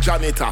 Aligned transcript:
janitor. 0.00 0.50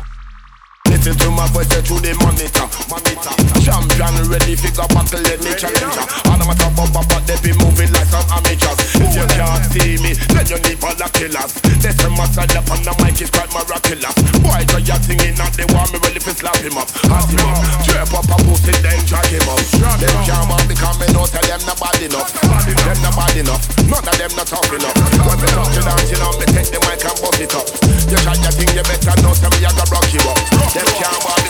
Listen 0.86 1.16
to 1.18 1.30
my 1.34 1.42
voice 1.50 1.66
through 1.82 1.98
the 2.06 2.14
monitor. 2.22 2.70
monitor. 2.86 3.34
Champion 3.66 4.14
ready, 4.30 4.54
figure 4.54 4.86
battle 4.94 5.26
any 5.26 5.52
challenger. 5.58 6.06
All 6.30 6.38
of 6.38 6.46
my 6.46 6.54
top 6.54 6.78
up, 6.78 6.94
but 7.10 7.26
they 7.26 7.34
be 7.42 7.50
moving 7.58 7.90
like 7.90 8.06
some 8.06 8.22
amateurs. 8.30 8.78
If 8.94 9.10
you 9.10 9.26
can't 9.26 9.64
see 9.74 9.98
me, 9.98 10.14
then 10.30 10.46
you 10.46 10.58
need 10.62 10.78
all 10.86 10.94
the 10.94 11.08
killers. 11.18 11.50
This 11.82 11.98
time 11.98 12.14
I 12.14 12.30
side 12.30 12.54
up 12.54 12.70
on 12.70 12.80
the 12.86 12.94
mic 13.02 13.18
is 13.18 13.28
quite 13.34 13.50
miraculous. 13.50 14.14
Boy, 14.38 14.62
do 14.70 14.78
you 14.78 14.98
singing 15.02 15.34
out 15.42 15.52
they 15.58 15.66
want 15.74 15.90
me 15.90 15.98
ready 15.98 16.20
to 16.22 16.32
slap 16.32 16.56
him 16.62 16.78
up. 16.78 16.88
Hot 17.10 17.26
him 17.26 17.42
up, 17.42 17.58
drip 17.84 18.14
up 18.14 18.30
a 18.30 18.36
pussy, 18.46 18.72
then 18.84 19.00
drag 19.08 19.28
him 19.34 19.48
up. 19.50 19.60
Them 19.98 20.14
can't 20.24 20.46
them 21.58 21.66
not 21.66 21.78
bad 21.78 22.02
enough. 22.02 22.32
Them 22.34 22.98
not 23.02 23.14
bad 23.14 23.36
enough, 23.36 23.62
none 23.86 24.02
of 24.02 24.16
them 24.18 24.32
not 24.34 24.46
tough 24.46 24.72
enough. 24.74 24.96
When 25.22 25.38
me 25.38 25.46
talk 25.54 25.70
to 25.70 25.80
dance, 25.86 26.10
you 26.10 26.18
know, 26.18 26.32
me 26.38 26.46
take 26.50 26.70
the 26.74 26.80
mic 26.82 27.04
and 27.06 27.18
bust 27.22 27.40
it 27.40 27.54
up. 27.54 27.66
You 28.10 28.18
try 28.18 28.34
your 28.34 28.50
thing, 28.50 28.70
you 28.74 28.82
better 28.82 29.14
know 29.22 29.34
some 29.34 29.52
me 29.54 29.62
I 29.62 29.70
got 29.70 29.90
rock 29.90 30.06
you 30.10 30.22
up. 30.26 30.38
Them 30.74 30.88
can't 30.98 31.20
want 31.22 31.43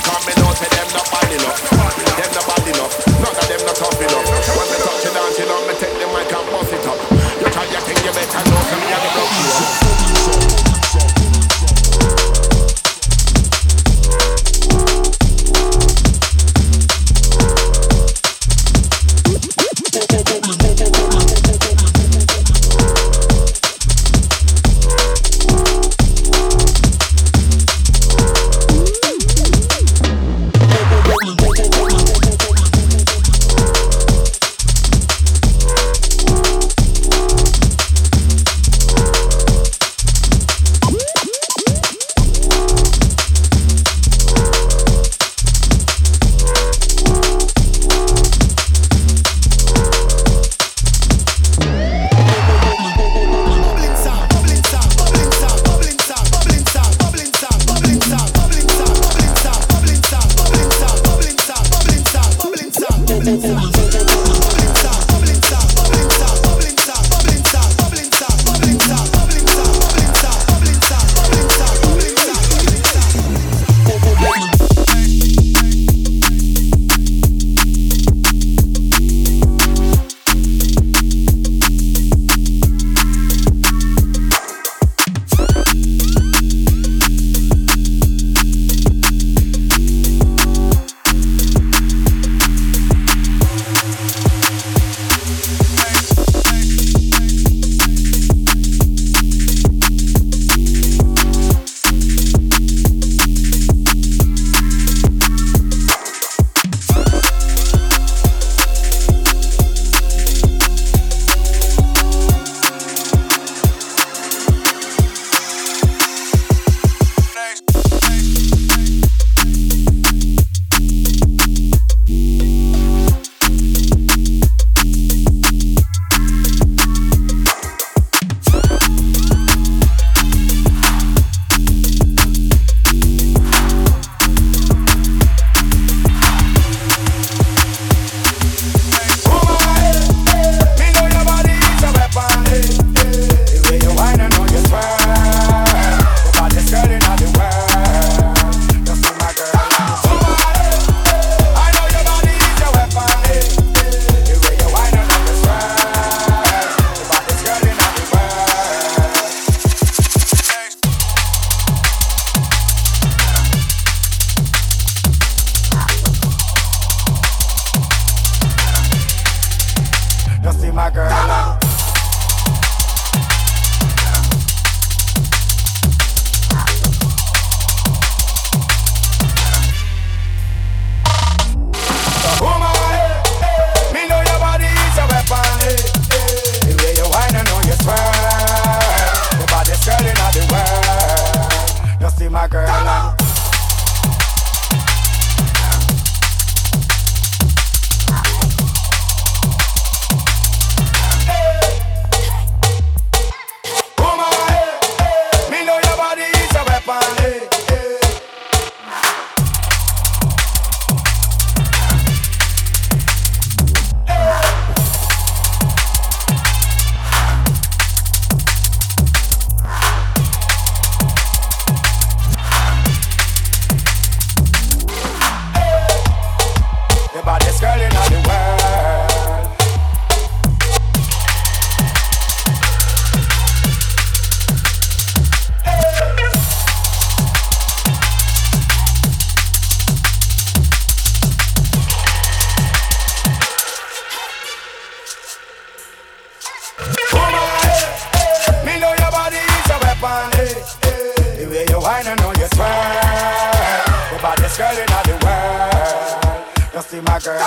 my 257.02 257.18
girl 257.18 257.38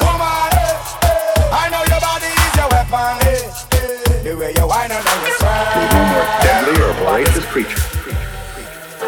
woman. 0.00 0.50
Eh. 0.52 0.76
I 1.52 1.68
know 1.70 1.82
your 1.90 2.00
body 2.00 2.30
is 2.30 2.54
your 2.56 2.68
weapon. 2.70 3.18
Eh. 3.28 4.22
The 4.22 4.36
way 4.36 4.52
you 4.56 4.66
wine 4.66 4.90
and 4.90 5.04
you 5.04 5.32
swear. 5.38 5.88
No 5.92 6.00
more 6.12 6.28
deadly 6.42 6.74
or 6.82 6.92
voracious 7.04 7.44
creature 7.46 7.82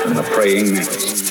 than 0.05 0.15
the 0.15 0.23
praying 0.35 0.75
mantis. 0.75 1.26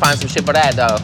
find 0.00 0.18
some 0.18 0.28
shit 0.28 0.46
for 0.46 0.54
that 0.54 0.74
though. 0.76 0.96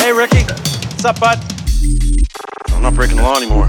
Hey 0.00 0.12
Ricky, 0.12 0.44
what's 0.44 1.04
up, 1.04 1.20
bud? 1.20 1.38
I'm 2.68 2.82
not 2.82 2.94
breaking 2.94 3.16
the 3.16 3.22
law 3.22 3.36
anymore. 3.36 3.66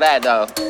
that 0.00 0.22
though. 0.22 0.69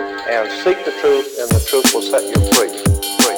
and 0.00 0.50
seek 0.62 0.84
the 0.84 0.92
truth, 1.00 1.38
and 1.38 1.48
the 1.50 1.60
truth 1.66 1.94
will 1.94 2.02
set 2.02 2.22
you 2.24 2.38
free. 2.52 2.70
free. 3.22 3.33